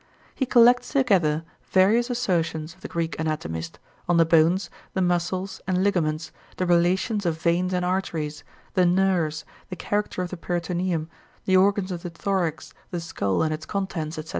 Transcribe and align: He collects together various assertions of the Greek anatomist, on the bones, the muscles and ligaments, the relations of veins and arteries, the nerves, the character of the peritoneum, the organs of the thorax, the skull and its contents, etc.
He 0.33 0.47
collects 0.47 0.93
together 0.93 1.43
various 1.69 2.09
assertions 2.09 2.73
of 2.73 2.81
the 2.81 2.87
Greek 2.87 3.15
anatomist, 3.19 3.77
on 4.09 4.17
the 4.17 4.25
bones, 4.25 4.67
the 4.95 5.01
muscles 5.03 5.61
and 5.67 5.83
ligaments, 5.83 6.31
the 6.57 6.65
relations 6.65 7.23
of 7.23 7.39
veins 7.39 7.71
and 7.71 7.85
arteries, 7.85 8.43
the 8.73 8.87
nerves, 8.87 9.45
the 9.69 9.75
character 9.75 10.23
of 10.23 10.31
the 10.31 10.37
peritoneum, 10.37 11.07
the 11.45 11.55
organs 11.55 11.91
of 11.91 12.01
the 12.01 12.09
thorax, 12.09 12.73
the 12.89 12.99
skull 12.99 13.43
and 13.43 13.53
its 13.53 13.67
contents, 13.67 14.17
etc. 14.17 14.29